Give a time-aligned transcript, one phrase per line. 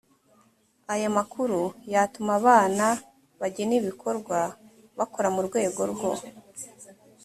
[0.93, 1.59] aya makuru
[1.93, 2.85] yatuma abana
[3.39, 4.39] bagena ibikorwa
[4.97, 6.11] bakora mu rwego rwo